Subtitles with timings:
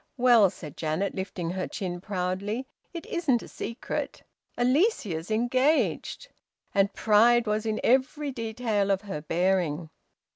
[0.17, 4.23] "Well," said Janet, lifting her chin proudly, "it isn't a secret.
[4.57, 6.29] Alicia's engaged."
[6.73, 9.91] And pride was in every detail of her bearing.